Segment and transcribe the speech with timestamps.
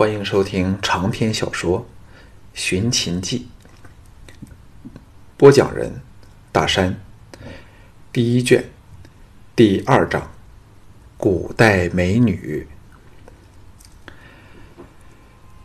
[0.00, 1.80] 欢迎收听长篇小说
[2.54, 3.48] 《寻秦记》，
[5.36, 6.00] 播讲人：
[6.50, 6.98] 大山。
[8.10, 8.64] 第一卷，
[9.54, 10.30] 第二章：
[11.18, 12.66] 古代美女。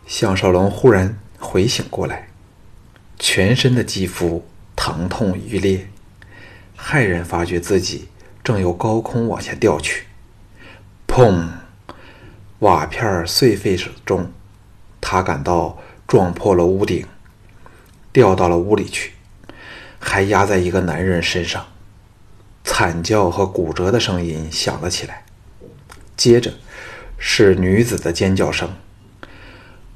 [0.05, 2.27] 项少龙忽然回醒过来，
[3.17, 4.45] 全身的肌肤
[4.75, 5.87] 疼痛欲裂，
[6.77, 8.09] 骇然发觉自己
[8.43, 10.07] 正由高空往下掉去，
[11.07, 11.47] 砰！
[12.65, 14.31] 瓦片碎飞中，
[14.99, 17.05] 他感到撞破了屋顶，
[18.11, 19.11] 掉到了屋里去，
[19.99, 21.63] 还压在一个男人身上。
[22.63, 25.25] 惨叫和骨折的声音响了起来，
[26.17, 26.55] 接着
[27.19, 28.67] 是女子的尖叫声。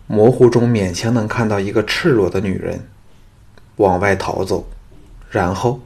[0.06, 2.88] 模糊中勉强能看到一个赤裸的女人
[3.78, 4.70] 往外逃走，
[5.31, 5.80] 然后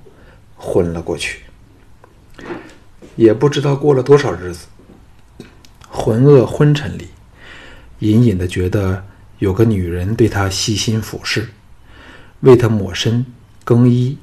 [0.57, 1.43] 昏了过去。
[3.15, 4.67] 也不知道过了多少日子。
[5.95, 7.09] 浑噩昏沉里，
[7.99, 9.05] 隐隐的觉得
[9.37, 11.49] 有个女人对他细心俯视，
[12.39, 13.23] 为他抹身、
[13.63, 14.17] 更衣、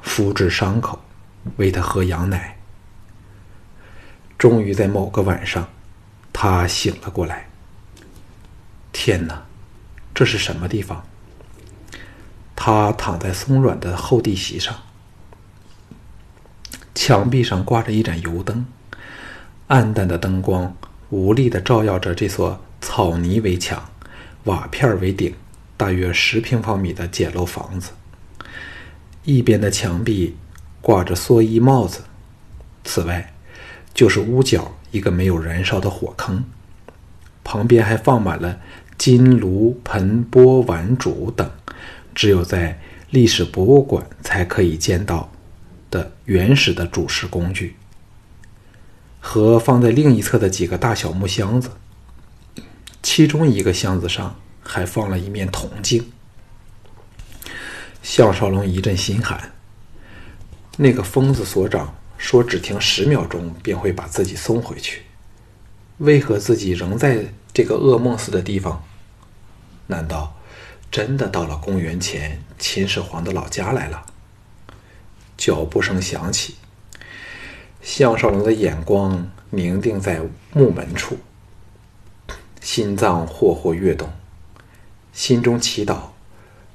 [0.00, 0.98] 敷治伤口，
[1.58, 2.56] 为他喝羊奶。
[4.38, 5.68] 终于在某个晚上，
[6.32, 7.50] 他醒了过来。
[8.90, 9.44] 天哪，
[10.14, 11.04] 这是什么地方？
[12.56, 14.74] 他躺在松软的厚地席上，
[16.94, 18.64] 墙壁上挂着一盏油灯，
[19.66, 20.74] 暗淡的灯光。
[21.10, 23.90] 无力的照耀着这所草泥围墙、
[24.44, 25.34] 瓦片为顶、
[25.76, 27.90] 大约十平方米的简陋房子。
[29.24, 30.36] 一边的墙壁
[30.80, 32.00] 挂着蓑衣帽子，
[32.84, 33.32] 此外
[33.92, 36.42] 就是屋角一个没有燃烧的火坑，
[37.44, 38.58] 旁边还放满了
[38.96, 41.50] 金炉、盆钵、碗箸等，
[42.14, 45.30] 只有在历史博物馆才可以见到
[45.90, 47.76] 的原始的主食工具。
[49.20, 51.70] 和放在另一侧的几个大小木箱子，
[53.02, 56.10] 其中一个箱子上还放了一面铜镜。
[58.02, 59.52] 项少龙一阵心寒。
[60.78, 65.02] 那个疯子所长说，只停十秒钟便会把自己送回去。
[65.98, 68.82] 为何自己仍在这个噩梦似的地方？
[69.86, 70.34] 难道
[70.90, 74.06] 真的到了公元前秦始皇的老家来了？
[75.36, 76.54] 脚步声响起。
[77.82, 80.20] 项少龙的眼光凝定在
[80.52, 81.16] 木门处，
[82.60, 84.08] 心脏霍霍跃动，
[85.12, 85.98] 心中祈祷：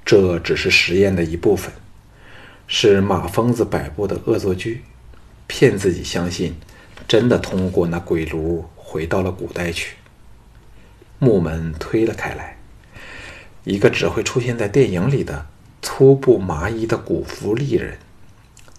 [0.03, 1.71] 这只是实验的一部分，
[2.67, 4.83] 是马疯子摆布的恶作剧，
[5.45, 6.55] 骗自己相信
[7.07, 9.95] 真的通过那鬼炉回到了古代去。
[11.19, 12.57] 木门推了开来，
[13.63, 15.45] 一个只会出现在电影里的
[15.81, 17.99] 粗布麻衣的古服丽人，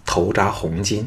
[0.05, 1.05] 头扎红巾。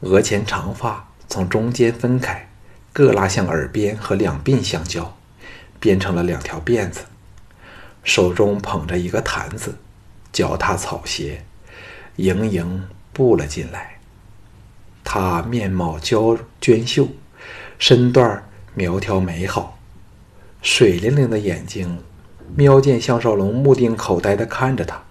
[0.00, 2.48] 额前长发从中间分开，
[2.92, 5.16] 各拉向耳边和两鬓相交，
[5.80, 7.06] 编成了两条辫子。
[8.04, 9.76] 手中捧着一个坛子，
[10.32, 11.44] 脚踏草鞋，
[12.16, 13.98] 盈盈步了进来。
[15.02, 17.08] 她面貌娇娟秀，
[17.78, 19.78] 身段苗条美好，
[20.62, 22.04] 水灵灵的眼睛
[22.54, 25.02] 瞄见项少龙目定口呆地看着他，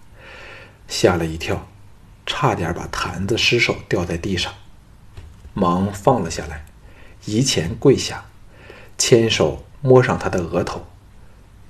[0.87, 1.67] 吓了一跳，
[2.25, 4.53] 差点把坛子失手掉在地上。
[5.57, 6.63] 忙放了下来，
[7.25, 8.25] 移前跪下，
[8.95, 10.85] 牵手摸上他的额头，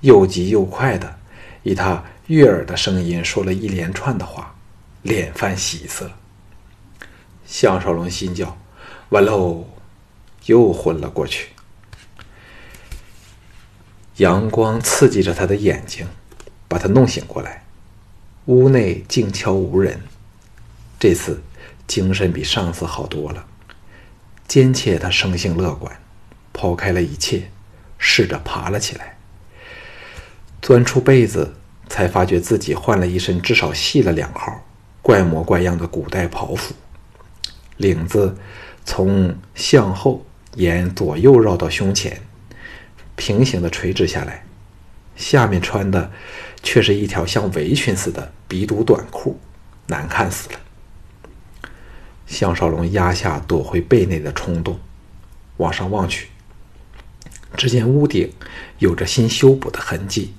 [0.02, 1.18] 又急又快的，
[1.62, 4.54] 以他悦耳的声音说了一连串的话，
[5.00, 6.10] 脸泛喜色。
[7.46, 8.58] 项少龙心叫
[9.08, 9.64] ：“完喽！”
[10.44, 11.48] 又昏了过去。
[14.18, 16.06] 阳光刺激着他的眼睛，
[16.68, 17.64] 把他弄醒过来。
[18.44, 20.02] 屋内静悄无人，
[21.00, 21.42] 这次
[21.86, 23.47] 精神比上次好多了。
[24.48, 25.94] 坚切他生性乐观，
[26.52, 27.50] 抛开了一切，
[27.98, 29.18] 试着爬了起来。
[30.60, 31.54] 钻出被子，
[31.88, 34.64] 才发觉自己换了一身至少细了两号、
[35.02, 36.74] 怪模怪样的古代袍服，
[37.76, 38.36] 领子
[38.84, 42.20] 从向后沿左右绕到胸前，
[43.14, 44.44] 平行的垂直下来，
[45.14, 46.10] 下面穿的
[46.62, 49.38] 却是一条像围裙似的鼻肚短裤，
[49.86, 50.60] 难看死了。
[52.28, 54.78] 项少龙压下躲回被内的冲动，
[55.56, 56.28] 往上望去，
[57.56, 58.30] 只见屋顶
[58.78, 60.34] 有着新修补的痕迹，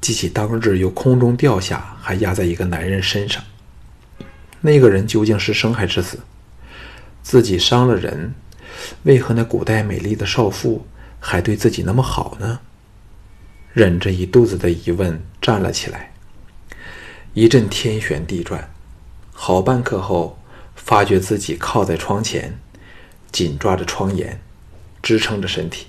[0.00, 3.42] 记起当日由空中掉下，还压在一个男人身上。
[4.60, 6.18] 那个人究竟是生还是死？
[7.22, 8.34] 自己伤了人，
[9.04, 10.84] 为何那古代美丽的少妇
[11.20, 12.58] 还对自己那么好呢？
[13.72, 16.12] 忍着一肚子的疑问，站了起来。
[17.32, 18.68] 一阵天旋地转，
[19.32, 20.36] 好半刻后。
[20.86, 22.56] 发觉自己靠在窗前，
[23.32, 24.40] 紧抓着窗沿，
[25.02, 25.88] 支撑着身体。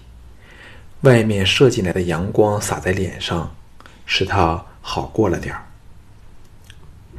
[1.01, 3.55] 外面射进来的阳光洒在脸上，
[4.07, 5.67] 使他好过了点儿。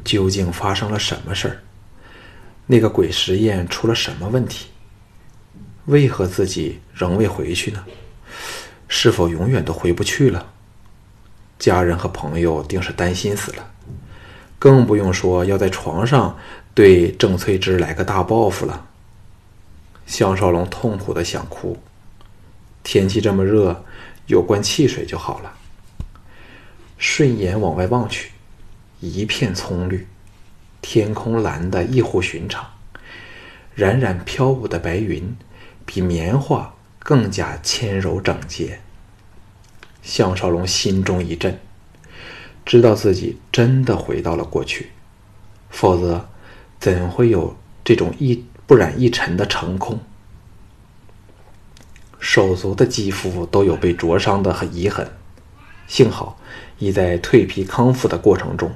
[0.03, 1.63] 究竟发生了什么事儿？
[2.67, 4.71] 那个鬼实验出了什么问题？
[5.85, 7.85] 为何自己仍未回去呢？
[8.89, 10.51] 是否永远都回不去了？
[11.61, 13.71] 家人和朋友定是担心死了，
[14.59, 16.37] 更不用说要在床上
[16.79, 18.87] 对郑翠芝来个大报复了。
[20.07, 21.77] 项少龙痛苦的想哭。
[22.85, 23.85] 天气这么热，
[24.29, 25.55] 有罐汽水就好了。
[26.97, 28.31] 顺眼往外望去，
[29.01, 30.07] 一片葱绿，
[30.81, 32.65] 天空蓝得异乎寻常，
[33.75, 35.37] 冉冉飘舞的白云
[35.85, 38.79] 比棉花更加纤柔整洁。
[40.01, 41.59] 项少龙心中一震，
[42.65, 44.91] 知道自己真的回到了过去，
[45.71, 46.29] 否则
[46.81, 49.99] 怎会有这种一不染一尘的成空？
[52.21, 55.11] 手足的肌肤都有被灼伤的遗痕，
[55.87, 56.39] 幸好
[56.79, 58.73] 已在蜕皮康复的过程中，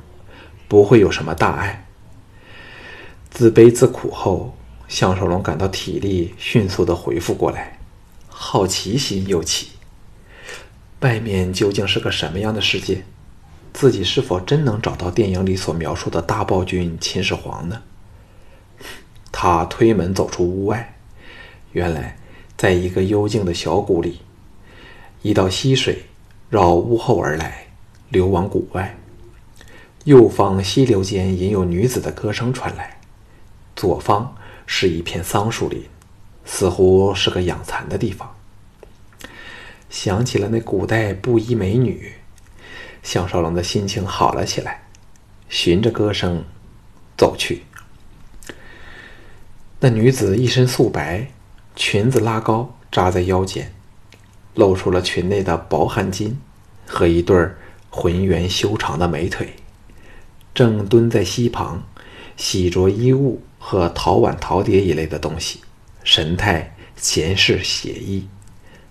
[0.68, 1.86] 不会有什么大碍。
[3.30, 4.56] 自卑自苦后，
[4.88, 7.78] 项少龙感到体力迅速的恢复过来，
[8.28, 9.70] 好奇心又起。
[11.00, 13.04] 外面究竟是个什么样的世界？
[13.72, 17.82] 自己是否真能找到电影里所描述的大暴君秦始皇呢？
[19.42, 20.94] 他推门走出屋外，
[21.72, 22.16] 原来
[22.56, 24.20] 在一个幽静的小谷里，
[25.22, 26.04] 一道溪水
[26.48, 27.66] 绕屋后而来，
[28.08, 28.96] 流往谷外。
[30.04, 33.00] 右方溪流间隐有女子的歌声传来，
[33.74, 34.32] 左方
[34.64, 35.82] 是一片桑树林，
[36.44, 38.32] 似乎是个养蚕的地方。
[39.90, 42.12] 想起了那古代布衣美女，
[43.02, 44.82] 项少龙的心情好了起来，
[45.48, 46.44] 循着歌声
[47.16, 47.62] 走去。
[49.84, 51.26] 那女子一身素白，
[51.74, 53.74] 裙子拉高扎在腰间，
[54.54, 56.34] 露出了裙内的薄汗巾
[56.86, 57.48] 和一对
[57.90, 59.56] 浑圆修长的美腿，
[60.54, 61.82] 正蹲在溪旁
[62.36, 65.58] 洗着衣物和陶碗陶碟一类的东西，
[66.04, 68.28] 神态闲适写意。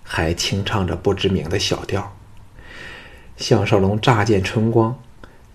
[0.02, 2.14] 还清唱着不知名的小调。
[3.38, 5.00] 项少龙乍见春光，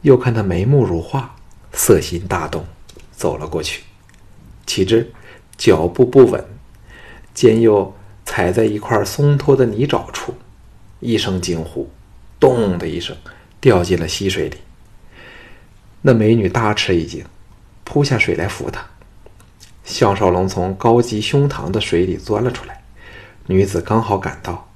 [0.02, 1.36] 又看他眉目如画，
[1.74, 2.66] 色心大动，
[3.12, 3.84] 走了过去。
[4.66, 5.12] 岂知
[5.58, 6.46] 脚步不稳，
[7.34, 7.96] 肩又
[8.26, 10.36] 踩在一块松脱的泥沼处，
[11.00, 11.90] 一声惊呼，
[12.40, 13.18] 咚的一声
[13.60, 14.58] 掉进了溪水里。
[16.02, 17.26] 那美女大吃一惊，
[17.84, 18.86] 扑下水来扶他。
[19.84, 22.84] 项少龙从高及胸膛的水里钻了出来。
[23.48, 24.70] 女子刚好赶到，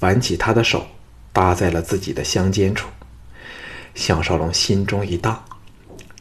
[0.00, 0.86] 挽起他的手，
[1.32, 2.88] 搭在了自己的香肩处。
[3.94, 5.44] 项少龙心中一荡，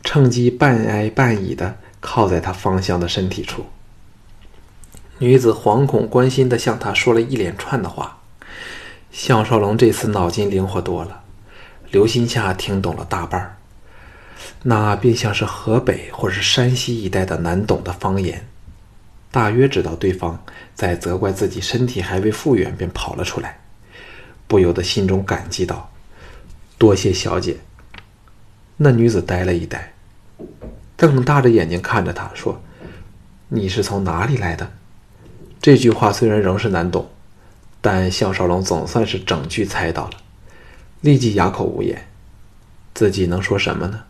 [0.04, 3.66] 趁机半挨半倚的靠在他芳香的身体处。
[5.20, 8.20] 女子惶恐关心的向他说了一连串的话。
[9.12, 11.24] 项少龙这次脑筋灵活多了，
[11.90, 13.58] 留心下听懂了大半儿，
[14.64, 18.46] 那便像是河北或是山西一带的难懂的方言。
[19.32, 23.60] 大约知道对方在责怪自己身体还未复原，便跑了出来，
[24.48, 25.90] 不由得心中感激道
[26.78, 27.58] ：“多谢小姐。”
[28.76, 29.94] 那女子呆了一呆，
[30.98, 32.62] 瞪大着眼睛看着他说
[33.48, 34.74] ：“你是从哪里来的？”
[35.66, 37.10] 这句话虽然仍是难懂，
[37.82, 40.12] 但项少龙总算是整句猜到了，
[41.02, 42.06] 立即哑口无言。
[42.94, 44.04] 自己能说什么呢？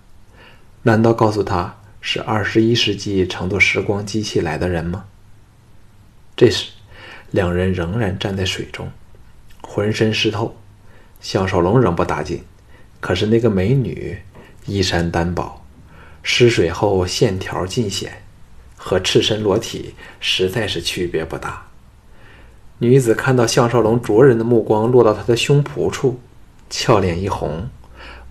[0.84, 5.06] 难道告诉他是二十一世纪乘坐时光机器来的人吗？
[6.36, 6.72] 这时，
[7.32, 8.92] 两人仍然站在水中，
[9.62, 10.58] 浑身湿透。
[11.22, 12.44] 项少龙仍不打紧，
[13.00, 14.18] 可是那个美女
[14.66, 15.66] 衣衫单薄，
[16.22, 18.24] 湿水后线条尽显，
[18.88, 21.66] 和赤身裸体实在是区别不大。
[22.78, 26.20] 女子看到项少龙灼人的目光落到她的胸脯处，
[26.70, 27.68] 俏脸一红，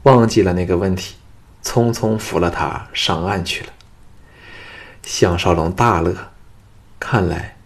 [0.05, 1.17] 忘记了那个问题，
[1.65, 3.71] 匆匆扶了他上岸去了。
[5.03, 6.15] 项少龙大乐，
[7.01, 7.57] 看来。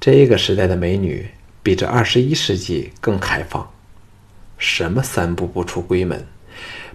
[0.00, 1.30] 这个时代的美女
[1.62, 3.70] 比这二十一世纪更开放。
[4.58, 6.26] 什么三步不出闺门，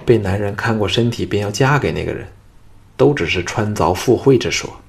[0.06, 2.28] 被男人看过身体便要嫁给那个人，
[2.98, 4.82] 都只是穿凿附会之说，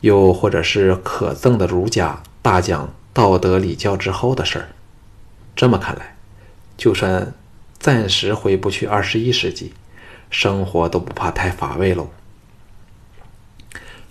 [0.00, 4.68] 又或者是可憎的儒家大讲道德礼教之后的事儿。
[5.56, 6.16] 这么看来，
[6.76, 7.34] 就算
[7.78, 9.72] 暂时回不去二十一世纪，
[10.30, 12.08] 生活都不怕太乏味喽。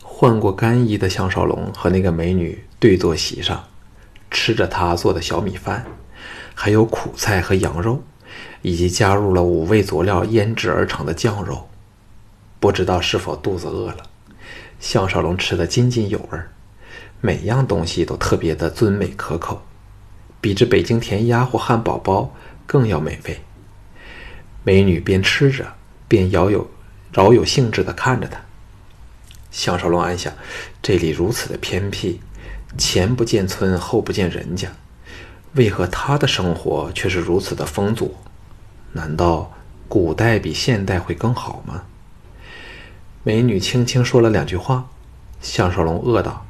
[0.02, 3.64] 换过干衣的项少龙和那个美女对坐席上，
[4.32, 5.86] 吃着他做的小米饭，
[6.54, 8.02] 还有苦菜和羊肉，
[8.62, 11.70] 以及加入了五味佐料腌制而成的酱肉。
[12.60, 13.98] 不知道是否肚子饿了，
[14.80, 16.40] 项少龙吃得津津有味，
[17.20, 19.62] 每样东西都特别的尊美可口，
[20.40, 22.34] 比这北京填鸭或汉堡包
[22.66, 23.42] 更要美味。
[24.64, 25.74] 美女边吃着，
[26.08, 26.70] 边饶有
[27.12, 28.40] 饶有兴致地看着他。
[29.50, 30.32] 项少龙暗想：
[30.82, 32.20] 这里如此的偏僻，
[32.78, 34.70] 前不见村，后不见人家，
[35.54, 38.16] 为何他的生活却是如此的丰足？
[38.92, 39.52] 难道
[39.88, 41.84] 古代比现代会更好吗？
[43.28, 44.88] 美女轻轻说了两句话，
[45.42, 46.46] 项少龙愕道：“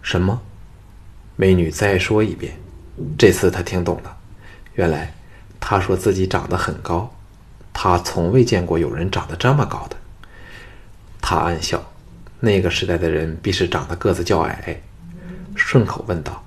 [0.00, 0.40] 什么？”
[1.36, 2.56] 美女再说一遍，
[3.18, 4.16] 这次他听懂了，
[4.76, 5.12] 原来
[5.60, 7.14] 她说自己长得很高，
[7.70, 9.96] 他从未见过有人长得这么高的。
[11.20, 11.84] 他暗笑，
[12.40, 14.80] 那个时代的人必是长得个子较矮，
[15.54, 16.42] 顺口问道：“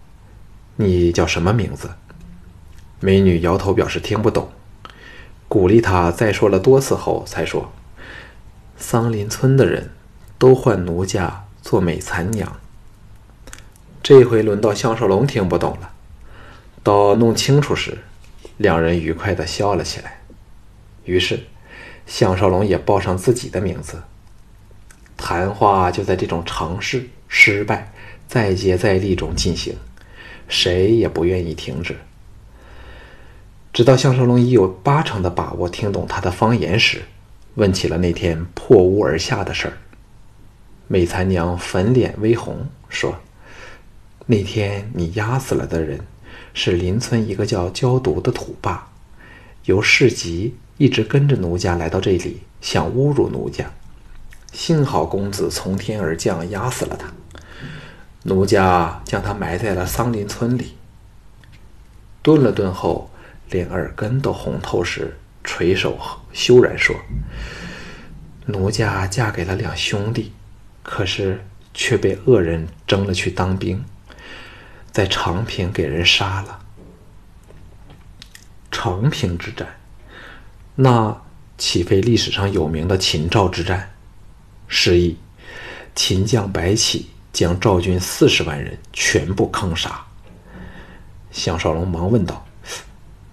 [0.77, 1.91] 你叫什么名字？”
[3.01, 4.49] 美女摇头表示听不懂，
[5.47, 7.71] 鼓励他再说了多次后才说
[8.79, 9.91] ：“桑林村的人
[10.39, 12.57] 都唤奴家做美残娘。”
[14.01, 15.91] 这回轮到项少龙听不懂了。
[16.81, 17.99] 到弄清楚时，
[18.57, 20.21] 两人愉快地笑了起来。
[21.03, 21.41] 于是，
[22.07, 24.01] 项少龙也报上自己的名字。
[25.17, 27.91] 谈话就在这种尝试、失败、
[28.27, 29.75] 再接再厉中进行，
[30.47, 31.97] 谁也不愿意停止。
[33.73, 37.03] 直到项少龙已有八成的把握听懂他的方言时，
[37.55, 39.77] 问起了那天破屋而下的事儿。
[40.87, 43.19] 美残娘粉脸微红，说。
[44.25, 46.01] 那天你压死了的人，
[46.53, 48.89] 是邻村一个叫焦毒的土霸，
[49.65, 53.71] 由市集一直跟着奴家来到这里，想侮辱奴家。
[54.51, 57.11] 幸好公子从天而降，压死了他。
[58.23, 60.73] 奴家将他埋在了桑林村里。
[62.21, 63.09] 顿了顿后，
[63.49, 65.17] 连耳根都红透时，
[65.51, 65.97] 垂首
[66.31, 66.95] 羞然说
[68.45, 70.31] ：“奴家嫁给了两兄弟，
[70.83, 73.83] 可是却被恶人争了去当兵。”
[74.93, 76.59] 在长平给人杀了。
[78.69, 79.67] 长平之战，
[80.75, 81.19] 那
[81.57, 83.91] 岂非历史上有名的秦赵之战？
[84.67, 85.17] 是以，
[85.95, 89.99] 秦将白起将赵军四十万人全部坑杀。
[91.31, 92.45] 项少龙忙问道：“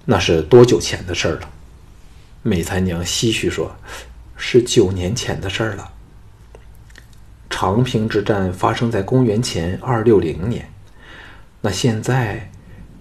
[0.06, 1.50] 那是多久前的事儿了？”
[2.46, 3.74] 美残娘唏嘘说
[4.38, 5.92] ：“是九年前的事儿了。
[7.50, 10.68] 长平之战发生在公元前二六零年。”
[11.60, 12.48] 那现在，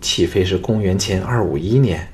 [0.01, 2.11] 岂非是公元前二五一年？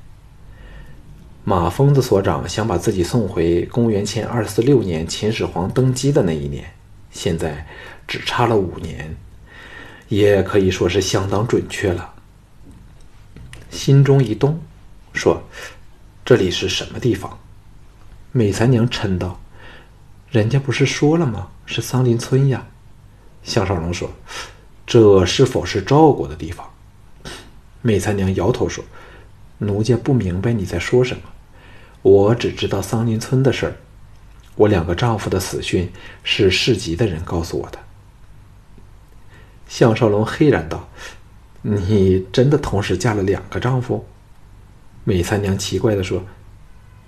[1.45, 6.65] 马疯子所长想把自己送回公元前二四六年秦始皇登基的那一年，
[7.11, 7.65] 现在
[8.05, 9.15] 只差了五年，
[10.09, 12.13] 也可以说是相当准确了。
[13.69, 14.59] 心中一动，
[15.13, 15.41] 说
[16.31, 17.37] ：“这里是什么地方？”
[18.31, 19.41] 美残娘嗔道
[20.31, 21.49] ：“人家不是说了吗？
[21.65, 22.65] 是桑林村呀。”
[23.43, 24.09] 项少龙说。
[24.87, 26.65] 这是否是赵国的地方？
[27.81, 28.81] 美残娘摇头说
[29.59, 31.23] ：“奴家不明白你在说什么。
[32.01, 33.75] 我只知道桑林村的事儿。
[34.55, 35.91] 我两个丈夫的死讯
[36.23, 37.79] 是市集的人告诉我的。”
[39.67, 40.87] 项少龙黑然道
[41.61, 44.05] ：“你真的同时嫁了两个丈夫？”
[45.03, 46.23] 美残娘奇怪的说：“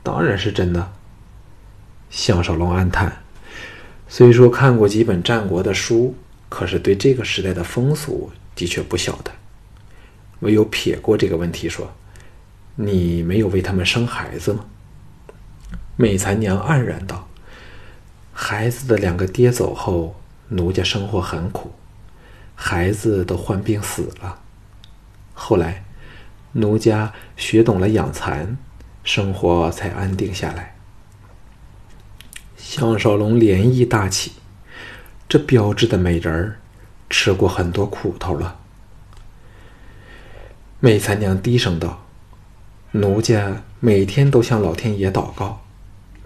[0.04, 0.92] 当然是真的。”
[2.10, 3.24] 项少龙暗叹
[4.08, 6.16] ：“虽说看过几本战国的书。”
[6.50, 9.32] 可是对这个时代的风俗的确不晓得，
[10.42, 11.92] 唯有撇过这个问题说
[12.78, 14.64] ：“你没有为他们生孩子吗？”
[15.98, 17.28] 美残娘黯然道
[18.34, 20.16] ：“孩子的两个爹走后，
[20.50, 21.72] 奴家生活很苦，
[22.54, 24.40] 孩子都患病死了。
[25.34, 25.83] 后来，
[26.54, 28.58] 奴家学懂了养蚕，
[29.04, 30.76] 生活才安定下来。”
[32.58, 34.32] 项少龙涟漪大起。
[35.28, 36.60] 这标致的美人儿，
[37.10, 38.60] 吃过很多苦头了。
[40.80, 42.06] 美蚕娘低声道
[42.92, 45.66] ：“奴家每天都向老天爷祷告，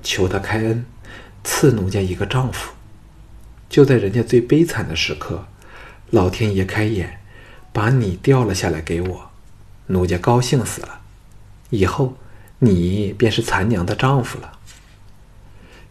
[0.04, 0.86] 求他开恩，
[1.44, 2.74] 赐奴家一个丈夫。
[3.70, 5.48] 就在人家最悲惨的时刻，
[6.10, 7.22] 老天爷开眼，
[7.72, 9.27] 把你掉了下来给我，
[9.88, 11.02] 奴家高兴死了。
[11.70, 12.14] 以后
[12.60, 14.54] 你便是残娘的丈夫了。”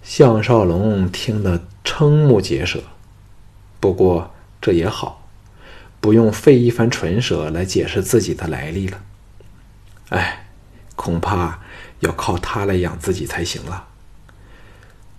[0.03, 2.81] 项少龙听得瞠目结舌。
[3.81, 5.29] 不过这也好，
[6.01, 9.03] 不用费一番唇舌来解释自己的来历了。
[10.11, 10.47] 哎，
[10.95, 11.61] 恐怕
[12.01, 13.89] 要靠他来养自己才行了。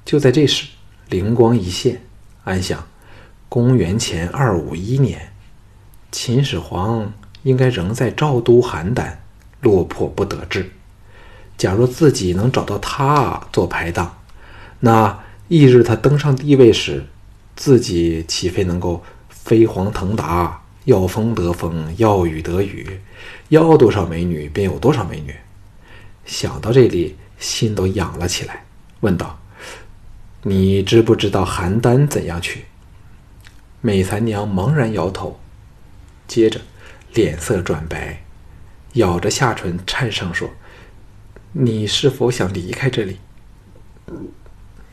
[0.05, 0.67] 就在这时，
[1.09, 2.01] 灵光一现，
[2.45, 2.87] 暗想：
[3.49, 5.33] 公元前二五一年，
[6.11, 7.11] 秦始皇
[7.47, 9.09] 应该仍在赵都邯郸，
[9.61, 10.69] 落魄不得志。
[11.57, 14.17] 假若自己能找到他做排档，
[14.81, 17.05] 那翌日他登上帝位时，
[17.55, 22.99] 自己岂非能够飞黄腾达，要风得风，要雨得雨，
[23.47, 25.33] 要多少美女便有多少美女。
[26.25, 28.65] 想到这里，心都痒了起来，
[28.99, 29.39] 问道
[30.43, 32.65] ：“你知不知道邯郸怎样去？”
[33.79, 35.39] 美残娘茫然摇头，
[36.27, 36.59] 接着
[37.17, 38.21] 脸色转白，
[38.93, 40.51] 咬着下唇颤声说
[41.51, 43.17] ：“你是否想离开这里？”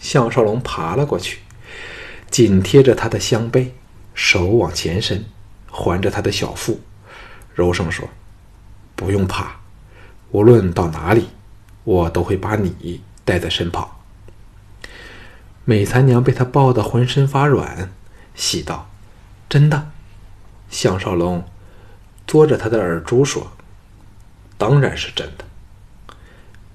[0.00, 1.40] 项少龙爬了过去，
[2.30, 3.74] 紧贴着他的香背，
[4.14, 5.22] 手往前伸。
[5.68, 6.80] 环着他的小腹，
[7.52, 8.08] 柔声说
[8.96, 9.56] ：“不用怕，
[10.30, 11.28] 无论到哪里，
[11.82, 13.90] 我都会把你带在身旁。”
[15.66, 17.90] 美残娘被他抱得浑身发软，
[18.34, 18.88] 喜道
[19.50, 19.90] ：“真的？”
[20.70, 21.44] 项少龙
[22.26, 23.52] 嘬着他的耳珠说
[24.58, 25.44] ：“当然是真的。”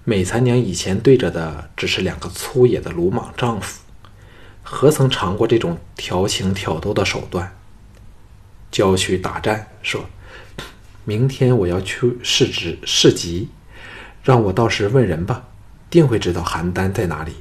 [0.06, 3.82] 美残娘以前对着的只是两个粗野的鲁莽丈夫，
[4.64, 7.56] 何曾尝过这种调情挑逗的手段？
[8.72, 10.10] 郊区打战，说
[11.04, 13.50] ：“明天我要去市值市集，
[14.24, 15.44] 让我到时问人吧，
[15.90, 17.34] 定会知道邯郸在哪里。”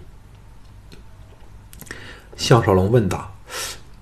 [2.36, 3.36] 项少龙问道：“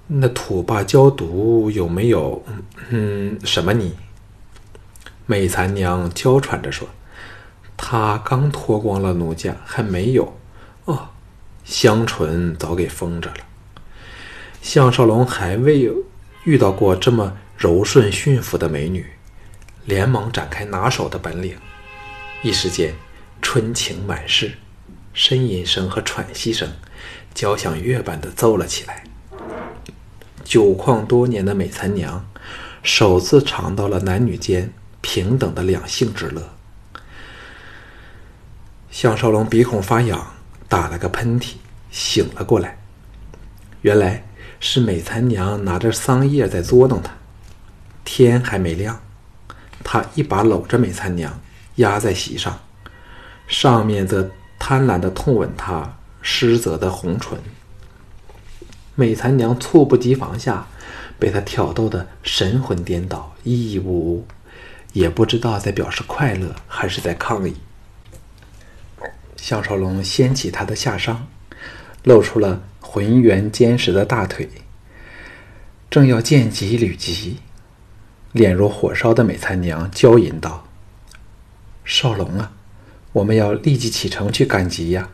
[0.06, 2.44] 那土霸焦毒有没有？
[2.90, 3.94] 嗯，什么你？”
[5.26, 6.88] 美残娘娇喘着说
[7.76, 10.36] ：“他刚脱光了奴家，还没有。
[10.84, 11.08] 哦，
[11.64, 13.36] 香唇早给封着了。”
[14.62, 15.90] 项少龙还未。
[16.44, 19.04] 遇到过这么柔顺驯服的美女，
[19.84, 21.56] 连忙展开拿手的本领，
[22.40, 22.94] 一时间
[23.42, 24.52] 春情满室，
[25.12, 26.70] 呻吟声和喘息声
[27.34, 29.02] 交响乐般的奏了起来。
[30.56, 32.24] 久旷多年的美残娘
[32.82, 34.72] 首次尝到了男女间
[35.02, 36.42] 平等的两性之乐。
[38.90, 40.26] 项少龙鼻孔发痒，
[40.66, 41.56] 打了个喷嚏，
[41.90, 42.78] 醒了过来，
[43.82, 44.24] 原来。
[44.58, 47.12] 是美残娘拿着桑叶在作弄他，
[48.06, 48.98] 天还没亮，
[49.84, 51.38] 他一把搂着美残娘
[51.74, 52.58] 压在席上，
[53.46, 57.38] 上面则贪婪的痛吻她湿泽的红唇。
[58.96, 60.66] 美残娘猝不及防下，
[61.20, 64.26] 被他挑逗得神魂颠倒，咿咿呜呜，
[64.92, 67.54] 也不知道在表示快乐还是在抗议。
[69.36, 71.18] 项少龙掀起她的下裳，
[72.02, 72.62] 露出了。
[72.88, 74.48] 浑圆坚实的大腿，
[75.90, 77.40] 正要见吉履吉，
[78.32, 80.66] 脸如火烧的美残娘娇吟道
[81.84, 82.52] ：“少龙啊，
[83.12, 85.10] 我们要立即启程去赶集呀！”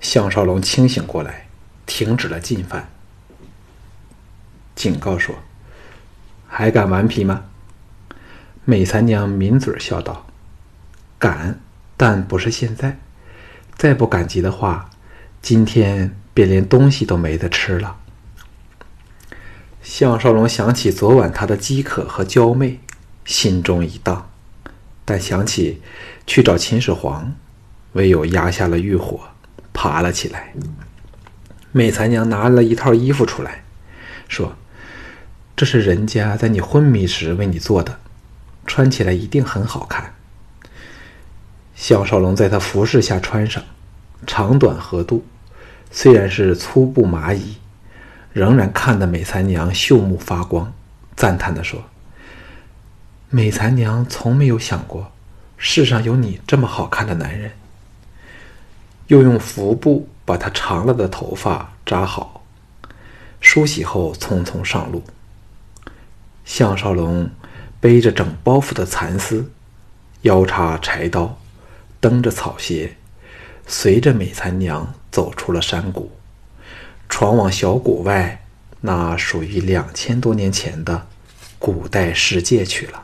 [0.00, 1.48] 项少龙清醒过来，
[1.90, 2.88] 停止了进犯，
[4.76, 5.34] 警告说
[6.46, 7.42] ：“还敢顽皮吗？”
[8.64, 10.26] 美残娘抿嘴笑道
[11.18, 11.58] ：“敢，
[11.96, 13.00] 但不是现在。
[13.76, 14.88] 再不赶集的话。”
[15.42, 17.96] 今天便连东西都没得吃了。
[19.82, 22.78] 项少龙想起昨晚他的饥渴和娇媚，
[23.24, 24.30] 心中一荡，
[25.06, 25.80] 但想起
[26.26, 27.34] 去找秦始皇，
[27.94, 29.18] 唯有压下了欲火，
[29.72, 30.52] 爬了起来。
[31.72, 33.62] 美残娘拿了一套衣服出来，
[34.28, 34.56] 说
[35.54, 37.98] ：“这是人家在你昏迷时为你做的，
[38.66, 40.14] 穿起来一定很好看。”
[41.76, 43.62] 项少龙在他服侍下穿上。
[44.26, 45.24] 长短合度，
[45.90, 47.56] 虽然是粗布麻衣，
[48.34, 50.70] 仍然看得美残娘秀目发光，
[51.16, 51.82] 赞叹地说
[53.30, 55.10] ：“美残娘从没有想过，
[55.56, 57.50] 世上有你这么好看的男人。”
[59.08, 62.44] 又用服布把他长了的头发扎好，
[63.40, 65.02] 梳洗后匆匆上路。
[66.44, 67.28] 项少龙
[67.80, 69.50] 背着整包袱的蚕丝，
[70.22, 71.36] 腰插柴刀，
[72.00, 72.96] 蹬着草鞋。
[73.66, 76.12] 随着美残娘走出了山谷，
[77.08, 78.44] 闯往小谷外
[78.82, 81.08] 那属于两千多年前的
[81.58, 83.02] 古代世界去了。